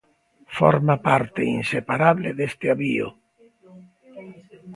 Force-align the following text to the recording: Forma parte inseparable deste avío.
Forma 0.57 0.95
parte 1.07 1.41
inseparable 1.59 2.29
deste 2.39 2.65
avío. 2.73 3.07